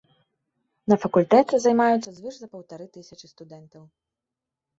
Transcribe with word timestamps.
На 0.91 0.95
факультэце 1.03 1.55
займаюцца 1.65 2.09
звыш 2.15 2.35
за 2.41 2.47
паўтары 2.55 2.85
тысячы 2.97 3.27
студэнтаў. 3.35 3.83